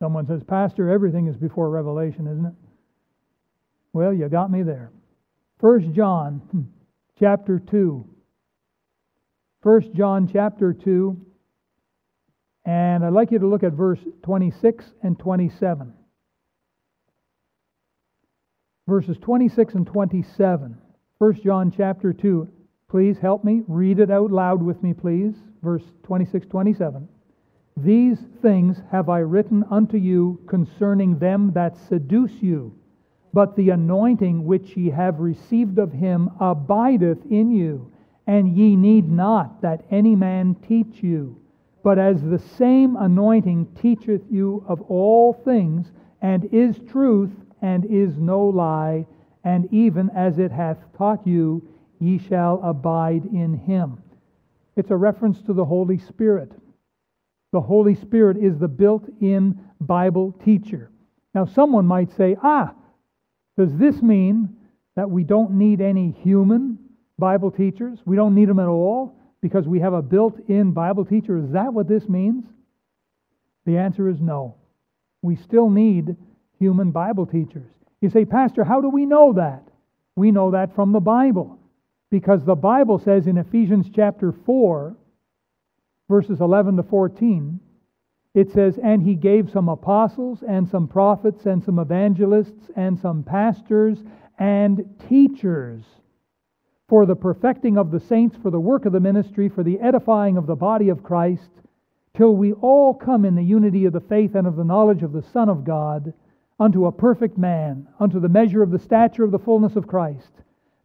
[0.00, 2.54] Someone says, Pastor, everything is before Revelation, isn't it?
[3.92, 4.92] Well, you got me there.
[5.60, 6.62] 1 John hmm,
[7.18, 8.08] chapter 2.
[9.62, 11.26] 1 John chapter 2.
[12.68, 15.90] And I'd like you to look at verse 26 and 27.
[18.86, 20.76] Verses 26 and 27.
[21.16, 22.46] 1 John chapter 2.
[22.90, 23.62] Please help me.
[23.68, 25.32] Read it out loud with me, please.
[25.62, 27.08] Verse 26, 27.
[27.78, 32.74] These things have I written unto you concerning them that seduce you.
[33.32, 37.90] But the anointing which ye have received of him abideth in you,
[38.26, 41.40] and ye need not that any man teach you.
[41.82, 47.30] But as the same anointing teacheth you of all things, and is truth,
[47.62, 49.06] and is no lie,
[49.44, 51.62] and even as it hath taught you,
[52.00, 54.02] ye shall abide in him.
[54.76, 56.52] It's a reference to the Holy Spirit.
[57.52, 60.90] The Holy Spirit is the built in Bible teacher.
[61.34, 62.74] Now, someone might say, ah,
[63.56, 64.56] does this mean
[64.96, 66.78] that we don't need any human
[67.18, 68.00] Bible teachers?
[68.04, 71.38] We don't need them at all because we have a built in Bible teacher?
[71.38, 72.44] Is that what this means?
[73.66, 74.54] The answer is no.
[75.22, 76.16] We still need
[76.58, 77.70] human Bible teachers.
[78.00, 79.62] You say, Pastor, how do we know that?
[80.16, 81.58] We know that from the Bible.
[82.10, 84.96] Because the Bible says in Ephesians chapter 4,
[86.08, 87.60] verses 11 to 14,
[88.34, 93.22] it says, And he gave some apostles, and some prophets, and some evangelists, and some
[93.22, 93.98] pastors,
[94.38, 95.82] and teachers
[96.88, 100.36] for the perfecting of the saints, for the work of the ministry, for the edifying
[100.36, 101.50] of the body of Christ,
[102.16, 105.12] till we all come in the unity of the faith and of the knowledge of
[105.12, 106.14] the Son of God
[106.58, 110.32] unto a perfect man, unto the measure of the stature of the fullness of Christ,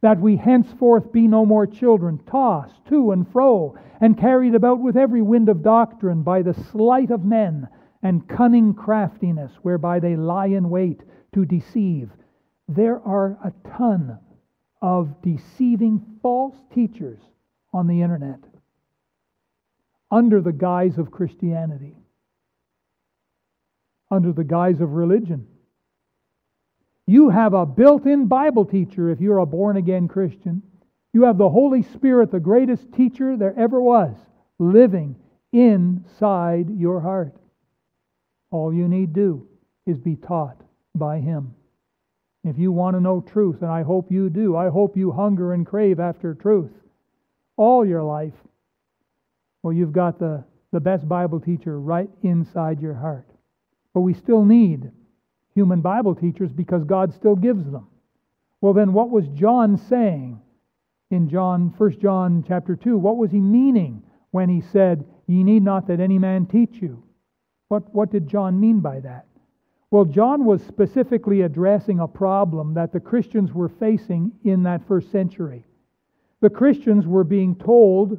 [0.02, 4.96] that we henceforth be no more children, tossed to and fro, and carried about with
[4.96, 7.66] every wind of doctrine by the sleight of men
[8.02, 12.10] and cunning craftiness, whereby they lie in wait to deceive.
[12.68, 14.18] There are a ton
[14.84, 17.18] of deceiving false teachers
[17.72, 18.38] on the internet
[20.10, 21.96] under the guise of Christianity,
[24.10, 25.46] under the guise of religion.
[27.06, 30.62] You have a built in Bible teacher if you're a born again Christian.
[31.14, 34.14] You have the Holy Spirit, the greatest teacher there ever was,
[34.58, 35.16] living
[35.50, 37.34] inside your heart.
[38.50, 39.48] All you need do
[39.86, 40.60] is be taught
[40.94, 41.54] by Him.
[42.44, 45.54] If you want to know truth, and I hope you do, I hope you hunger
[45.54, 46.70] and crave after truth
[47.56, 48.34] all your life,
[49.62, 53.26] well, you've got the, the best Bible teacher right inside your heart.
[53.94, 54.90] But we still need
[55.54, 57.86] human Bible teachers because God still gives them.
[58.60, 60.40] Well, then what was John saying
[61.10, 62.98] in John 1 John chapter 2?
[62.98, 64.02] What was he meaning
[64.32, 67.02] when he said, Ye need not that any man teach you?
[67.68, 69.26] What, what did John mean by that?
[69.94, 75.12] Well, John was specifically addressing a problem that the Christians were facing in that first
[75.12, 75.62] century.
[76.40, 78.18] The Christians were being told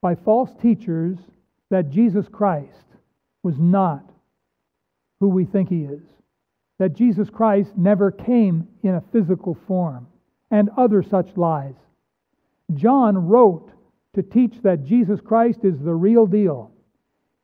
[0.00, 1.18] by false teachers
[1.68, 2.86] that Jesus Christ
[3.42, 4.10] was not
[5.20, 6.00] who we think he is,
[6.78, 10.06] that Jesus Christ never came in a physical form,
[10.50, 11.76] and other such lies.
[12.72, 13.70] John wrote
[14.14, 16.70] to teach that Jesus Christ is the real deal.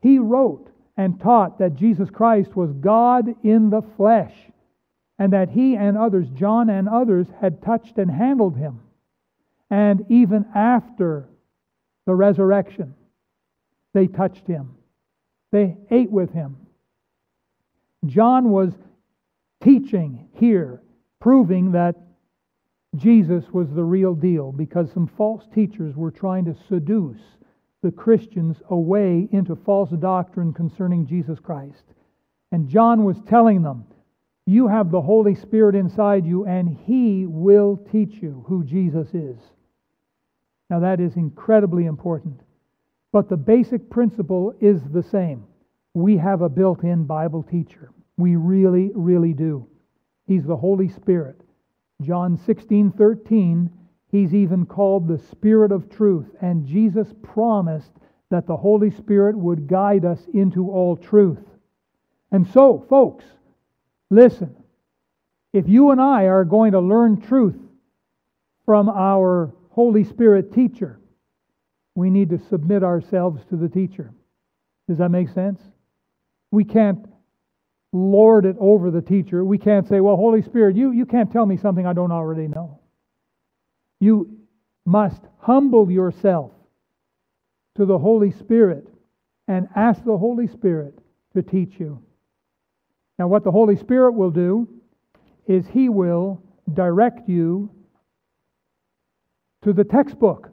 [0.01, 4.35] He wrote and taught that Jesus Christ was God in the flesh,
[5.19, 8.81] and that he and others, John and others, had touched and handled him.
[9.71, 11.29] And even after
[12.07, 12.95] the resurrection,
[13.93, 14.77] they touched him,
[15.53, 16.57] they ate with him.
[18.07, 18.73] John was
[19.63, 20.83] teaching here,
[21.21, 21.97] proving that
[22.97, 27.21] Jesus was the real deal because some false teachers were trying to seduce
[27.83, 31.85] the Christians away into false doctrine concerning Jesus Christ.
[32.53, 33.85] And John was telling them,
[34.47, 39.39] You have the Holy Spirit inside you, and He will teach you who Jesus is.
[40.69, 42.41] Now, that is incredibly important.
[43.13, 45.45] But the basic principle is the same.
[45.95, 47.91] We have a built in Bible teacher.
[48.17, 49.67] We really, really do.
[50.27, 51.41] He's the Holy Spirit.
[52.03, 53.71] John 16, 13,
[54.11, 56.27] he's even called the Spirit of truth.
[56.41, 57.91] And Jesus promised
[58.31, 61.45] that the Holy Spirit would guide us into all truth.
[62.31, 63.25] And so, folks,
[64.11, 64.57] listen.
[65.53, 67.57] If you and I are going to learn truth
[68.67, 71.01] from our Holy Spirit teacher,
[71.97, 74.13] we need to submit ourselves to the teacher.
[74.89, 75.61] Does that make sense?
[76.51, 77.07] We can't
[77.93, 79.45] lord it over the teacher.
[79.45, 82.49] We can't say, well, Holy Spirit, you, you can't tell me something I don't already
[82.49, 82.80] know.
[84.01, 84.39] You
[84.87, 86.53] must humble yourself
[87.77, 88.89] to the Holy Spirit
[89.47, 90.99] and ask the Holy Spirit
[91.35, 92.03] to teach you.
[93.19, 94.69] Now, what the Holy Spirit will do
[95.47, 97.71] is He will direct you
[99.63, 100.51] to the textbook.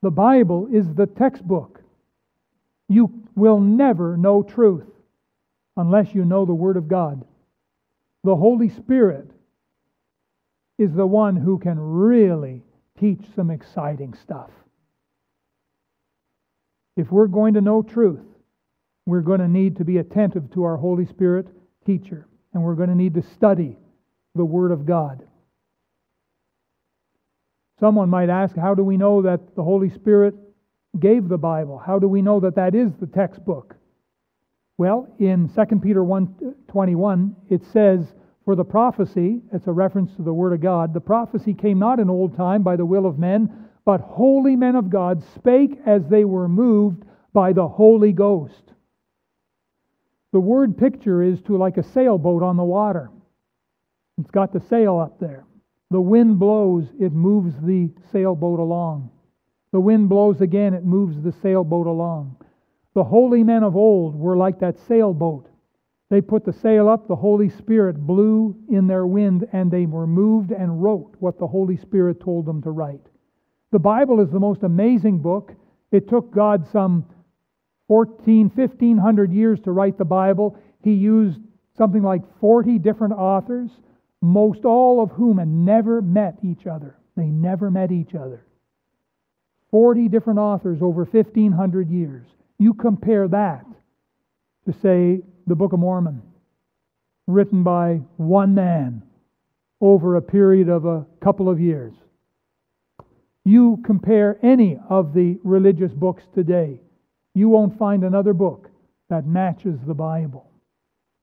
[0.00, 1.82] The Bible is the textbook.
[2.88, 4.86] You will never know truth
[5.76, 7.24] unless you know the Word of God.
[8.24, 9.30] The Holy Spirit
[10.82, 12.62] is the one who can really
[12.98, 14.50] teach some exciting stuff.
[16.96, 18.24] If we're going to know truth,
[19.06, 21.46] we're going to need to be attentive to our Holy Spirit
[21.86, 23.76] teacher, and we're going to need to study
[24.34, 25.22] the Word of God.
[27.80, 30.34] Someone might ask, How do we know that the Holy Spirit
[30.98, 31.78] gave the Bible?
[31.78, 33.74] How do we know that that is the textbook?
[34.78, 40.34] Well, in 2 Peter 1:21, it says, "For the prophecy, it's a reference to the
[40.34, 43.68] word of God, the prophecy came not in old time by the will of men,
[43.84, 48.74] but holy men of God spake as they were moved by the Holy Ghost."
[50.32, 53.10] The word picture is to like a sailboat on the water.
[54.18, 55.44] It's got the sail up there.
[55.90, 59.10] The wind blows, it moves the sailboat along.
[59.72, 62.36] The wind blows again, it moves the sailboat along.
[62.94, 65.48] The holy men of old were like that sailboat.
[66.12, 70.06] They put the sail up, the Holy Spirit blew in their wind, and they were
[70.06, 73.00] moved and wrote what the Holy Spirit told them to write.
[73.70, 75.54] The Bible is the most amazing book.
[75.90, 77.06] It took God some
[77.88, 80.58] 14, 1500 years to write the Bible.
[80.82, 81.40] He used
[81.78, 83.70] something like 40 different authors,
[84.20, 86.98] most all of whom had never met each other.
[87.16, 88.44] They never met each other.
[89.70, 92.26] 40 different authors over 1500 years.
[92.58, 93.64] You compare that
[94.66, 96.22] to, say, the Book of Mormon,
[97.26, 99.02] written by one man
[99.80, 101.94] over a period of a couple of years.
[103.44, 106.80] You compare any of the religious books today,
[107.34, 108.70] you won't find another book
[109.08, 110.48] that matches the Bible.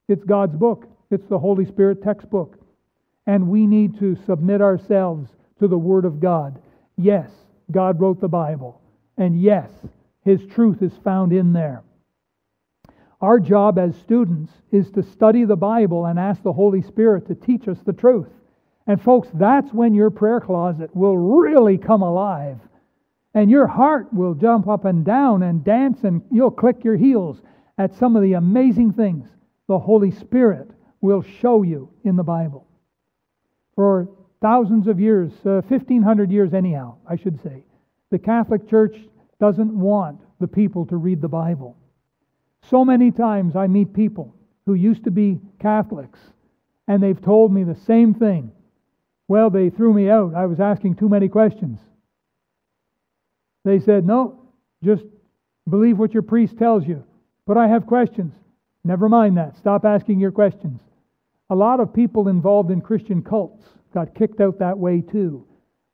[0.07, 2.57] It's God's book, it's the Holy Spirit textbook.
[3.25, 5.29] And we need to submit ourselves
[5.59, 6.59] to the Word of God.
[6.97, 7.29] Yes,
[7.71, 8.81] God wrote the Bible.
[9.17, 9.69] And yes,
[10.25, 11.83] his truth is found in there.
[13.21, 17.35] Our job as students is to study the Bible and ask the Holy Spirit to
[17.35, 18.29] teach us the truth.
[18.87, 22.59] And, folks, that's when your prayer closet will really come alive.
[23.33, 27.41] And your heart will jump up and down and dance, and you'll click your heels
[27.77, 29.27] at some of the amazing things
[29.67, 32.65] the Holy Spirit will show you in the Bible.
[33.75, 34.09] For
[34.41, 37.63] thousands of years, uh, 1,500 years anyhow, I should say,
[38.11, 38.97] the Catholic Church
[39.39, 41.77] doesn't want the people to read the Bible.
[42.63, 44.35] So many times I meet people
[44.65, 46.19] who used to be Catholics,
[46.87, 48.51] and they've told me the same thing.
[49.27, 50.33] Well, they threw me out.
[50.35, 51.79] I was asking too many questions.
[53.65, 54.43] They said, No,
[54.83, 55.03] just
[55.69, 57.03] believe what your priest tells you.
[57.45, 58.33] But I have questions.
[58.83, 59.57] Never mind that.
[59.57, 60.81] Stop asking your questions.
[61.49, 65.45] A lot of people involved in Christian cults got kicked out that way too.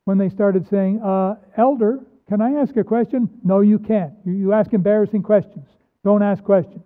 [0.05, 1.99] when they started saying, uh, Elder,
[2.30, 3.30] can I ask a question?
[3.43, 4.13] No, you can't.
[4.24, 5.68] You, you ask embarrassing questions.
[6.06, 6.84] Don't ask questions.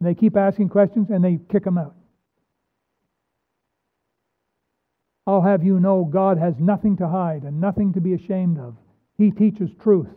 [0.00, 1.94] And they keep asking questions and they kick them out.
[5.26, 8.76] I'll have you know God has nothing to hide and nothing to be ashamed of.
[9.16, 10.08] He teaches truth.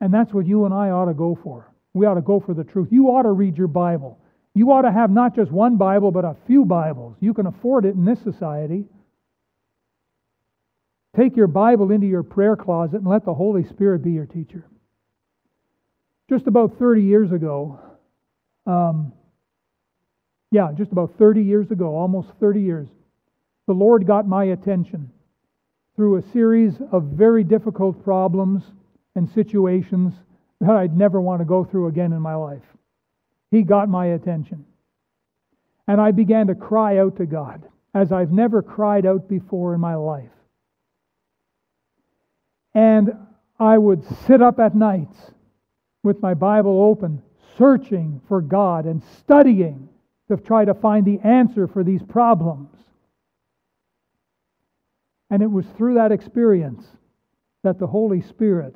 [0.00, 1.70] And that's what you and I ought to go for.
[1.92, 2.88] We ought to go for the truth.
[2.90, 4.18] You ought to read your Bible.
[4.54, 7.16] You ought to have not just one Bible, but a few Bibles.
[7.20, 8.86] You can afford it in this society.
[11.14, 14.64] Take your Bible into your prayer closet and let the Holy Spirit be your teacher.
[16.30, 17.80] Just about 30 years ago,
[18.64, 19.12] um,
[20.52, 22.88] yeah, just about 30 years ago, almost 30 years,
[23.66, 25.10] the Lord got my attention
[25.96, 28.62] through a series of very difficult problems
[29.16, 30.14] and situations
[30.60, 32.62] that I'd never want to go through again in my life.
[33.50, 34.64] He got my attention.
[35.88, 39.80] And I began to cry out to God as I've never cried out before in
[39.80, 40.30] my life.
[42.72, 43.14] And
[43.58, 45.18] I would sit up at nights
[46.02, 47.22] with my Bible open,
[47.58, 49.88] searching for God and studying
[50.28, 52.74] to try to find the answer for these problems.
[55.30, 56.84] And it was through that experience
[57.62, 58.74] that the Holy Spirit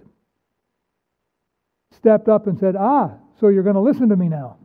[1.92, 4.58] stepped up and said, Ah, so you're going to listen to me now.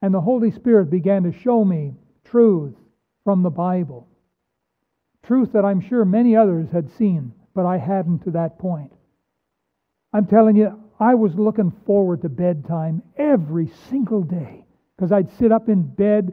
[0.00, 2.74] And the Holy Spirit began to show me truth
[3.24, 4.08] from the Bible.
[5.22, 8.92] Truth that I'm sure many others had seen, but I hadn't to that point.
[10.12, 14.64] I'm telling you, I was looking forward to bedtime every single day
[14.96, 16.32] because I'd sit up in bed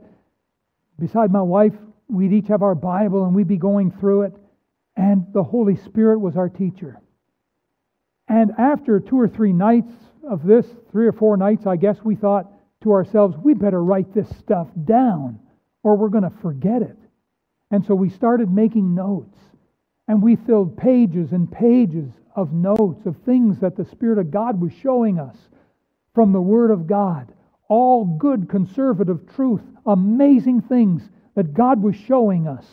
[1.00, 1.74] beside my wife.
[2.08, 4.34] We'd each have our Bible and we'd be going through it,
[4.96, 7.00] and the Holy Spirit was our teacher.
[8.28, 9.92] And after two or three nights
[10.30, 12.52] of this, three or four nights, I guess we thought
[12.84, 15.40] to ourselves, we better write this stuff down
[15.84, 16.98] or we're going to forget it.
[17.72, 19.38] And so we started making notes.
[20.08, 24.62] And we filled pages and pages of notes of things that the Spirit of God
[24.62, 25.36] was showing us
[26.16, 27.34] from the Word of God.
[27.68, 31.04] All good conservative truth, amazing things
[31.36, 32.66] that God was showing us.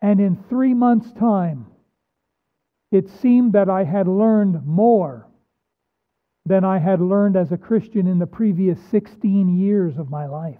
[0.00, 1.66] And in three months' time,
[2.90, 5.26] it seemed that I had learned more
[6.46, 10.58] than I had learned as a Christian in the previous 16 years of my life.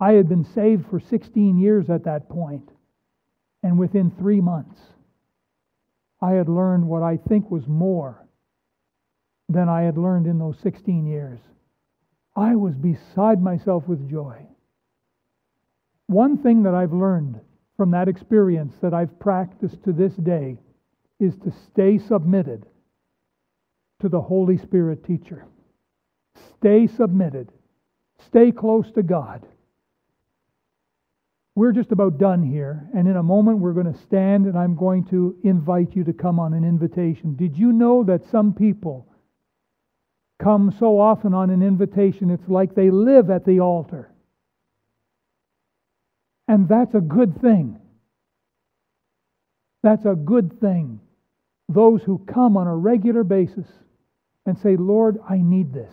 [0.00, 2.68] I had been saved for 16 years at that point,
[3.62, 4.80] and within three months,
[6.22, 8.24] I had learned what I think was more
[9.48, 11.40] than I had learned in those 16 years.
[12.36, 14.46] I was beside myself with joy.
[16.06, 17.40] One thing that I've learned
[17.76, 20.58] from that experience that I've practiced to this day
[21.18, 22.66] is to stay submitted
[24.00, 25.46] to the Holy Spirit teacher.
[26.58, 27.50] Stay submitted.
[28.26, 29.46] Stay close to God.
[31.54, 34.74] We're just about done here, and in a moment we're going to stand and I'm
[34.74, 37.36] going to invite you to come on an invitation.
[37.36, 39.06] Did you know that some people
[40.42, 44.10] come so often on an invitation it's like they live at the altar?
[46.48, 47.78] And that's a good thing.
[49.82, 51.00] That's a good thing.
[51.68, 53.66] Those who come on a regular basis
[54.46, 55.92] and say, Lord, I need this.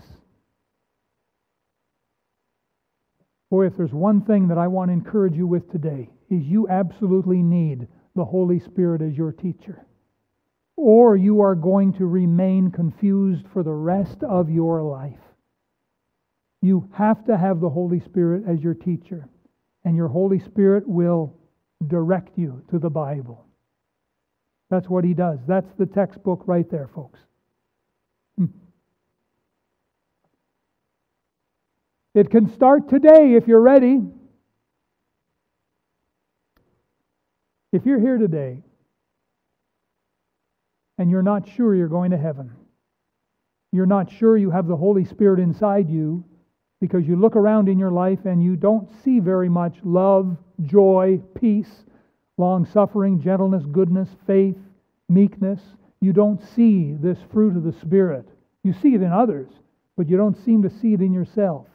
[3.50, 6.68] Boy, if there's one thing that I want to encourage you with today, is you
[6.68, 9.86] absolutely need the Holy Spirit as your teacher.
[10.76, 15.20] Or you are going to remain confused for the rest of your life.
[16.62, 19.28] You have to have the Holy Spirit as your teacher,
[19.84, 21.36] and your Holy Spirit will
[21.88, 23.46] direct you to the Bible.
[24.70, 25.40] That's what he does.
[25.48, 27.20] That's the textbook right there, folks.
[28.38, 28.46] Hmm.
[32.20, 34.02] It can start today if you're ready.
[37.72, 38.62] If you're here today
[40.98, 42.52] and you're not sure you're going to heaven,
[43.72, 46.26] you're not sure you have the Holy Spirit inside you
[46.82, 51.22] because you look around in your life and you don't see very much love, joy,
[51.36, 51.86] peace,
[52.38, 54.58] long suffering, gentleness, goodness, faith,
[55.08, 55.62] meekness.
[56.02, 58.28] You don't see this fruit of the Spirit.
[58.66, 59.48] You see it in others,
[59.96, 61.68] but you don't seem to see it in yourself.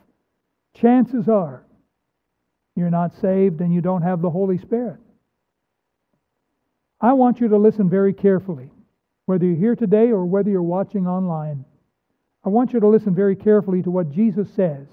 [0.74, 1.64] Chances are
[2.76, 4.98] you're not saved and you don't have the Holy Spirit.
[7.00, 8.70] I want you to listen very carefully,
[9.26, 11.64] whether you're here today or whether you're watching online.
[12.44, 14.86] I want you to listen very carefully to what Jesus says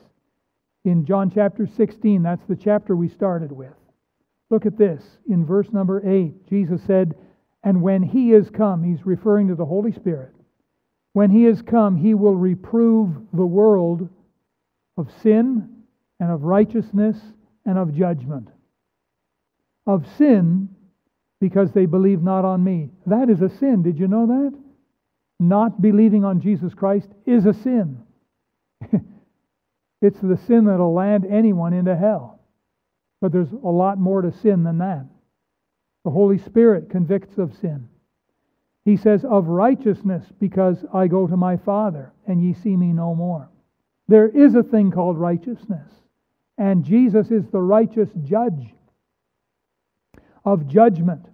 [0.84, 2.22] in John chapter 16.
[2.22, 3.74] That's the chapter we started with.
[4.50, 5.04] Look at this.
[5.30, 7.16] In verse number 8, Jesus said,
[7.64, 10.34] And when he is come, he's referring to the Holy Spirit,
[11.14, 14.10] when he is come, he will reprove the world
[14.98, 15.70] of sin
[16.20, 17.18] and of righteousness
[17.66, 18.50] and of judgment.
[19.88, 20.70] of sin
[21.40, 22.90] because they believe not on me.
[23.08, 23.82] That is a sin.
[23.82, 24.54] Did you know that?
[25.40, 27.98] Not believing on Jesus Christ is a sin.
[30.02, 32.40] it's the sin that'll land anyone into hell.
[33.22, 35.06] But there's a lot more to sin than that.
[36.06, 37.88] The Holy Spirit convicts of sin.
[38.86, 43.14] He says, Of righteousness, because I go to my Father, and ye see me no
[43.16, 43.50] more.
[44.12, 45.88] There is a thing called righteousness,
[46.58, 48.74] and Jesus is the righteous judge
[50.44, 51.26] of judgment,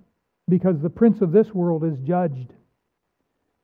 [0.47, 2.53] because the prince of this world is judged.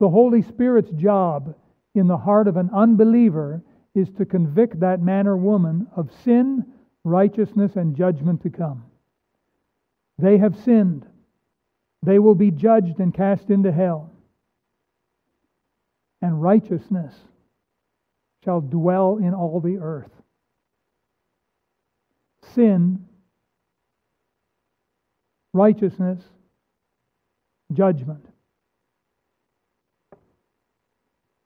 [0.00, 1.54] The Holy Spirit's job
[1.94, 3.62] in the heart of an unbeliever
[3.94, 6.66] is to convict that man or woman of sin,
[7.04, 8.82] righteousness, and judgment to come.
[10.18, 11.06] They have sinned.
[12.02, 14.10] They will be judged and cast into hell.
[16.20, 17.14] And righteousness
[18.44, 20.10] shall dwell in all the earth.
[22.54, 23.06] Sin,
[25.52, 26.22] righteousness,
[27.72, 28.24] judgment.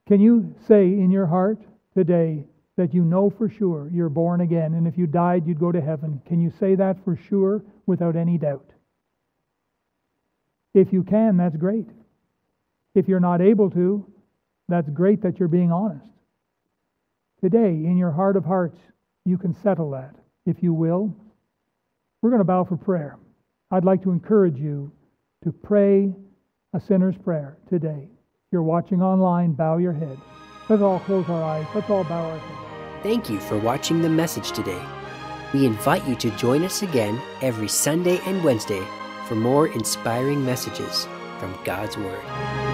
[0.08, 1.58] Can you say in your heart
[1.94, 2.44] today
[2.76, 5.80] that you know for sure you're born again, and if you died, you'd go to
[5.80, 6.20] heaven?
[6.26, 8.70] Can you say that for sure without any doubt?
[10.74, 11.88] If you can, that's great.
[12.94, 14.06] If you're not able to,
[14.68, 16.10] that's great that you're being honest.
[17.40, 18.78] Today, in your heart of hearts,
[19.24, 20.14] you can settle that.
[20.44, 21.14] If you will,
[22.20, 23.16] we're going to bow for prayer.
[23.70, 24.90] I'd like to encourage you
[25.44, 26.12] to pray
[26.74, 28.08] a sinner's prayer today.
[28.08, 30.18] If you're watching online, bow your head.
[30.68, 31.66] Let's all close our eyes.
[31.74, 33.02] Let's all bow our heads.
[33.04, 34.82] Thank you for watching the message today.
[35.54, 38.82] We invite you to join us again every Sunday and Wednesday
[39.26, 41.06] for more inspiring messages
[41.38, 42.67] from God's Word.